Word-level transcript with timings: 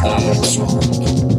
smoke. 0.00 1.29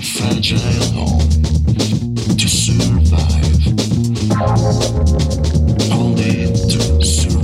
fragile 0.00 0.58
home 0.94 1.28
to 2.36 2.48
survive. 2.48 3.66
Only 5.92 6.46
to 6.68 7.04
survive. 7.04 7.38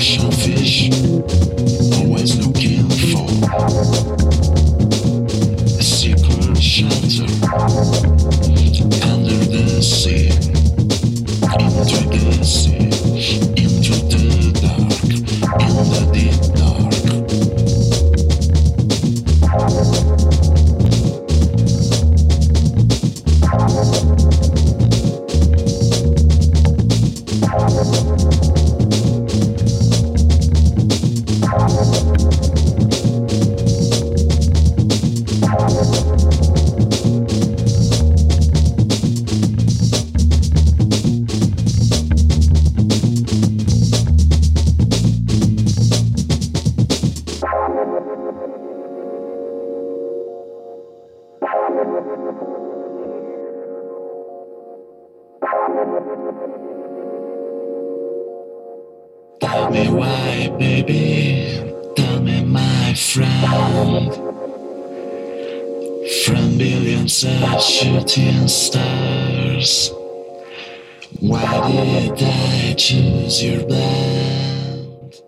Shellfish. 0.00 1.59
Tell 59.40 59.70
me 59.70 59.88
why, 59.90 60.48
baby. 60.58 61.62
Tell 61.94 62.20
me, 62.20 62.42
my 62.42 62.94
friend. 62.94 64.14
From 66.24 66.56
billions 66.56 67.24
of 67.24 67.62
shooting 67.62 68.48
stars, 68.48 69.92
why 71.20 71.70
did 71.70 72.22
I 72.22 72.74
choose 72.74 73.42
your 73.44 73.66
band? 73.68 75.20